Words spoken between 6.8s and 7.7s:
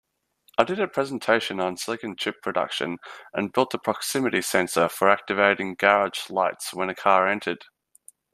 a car entered.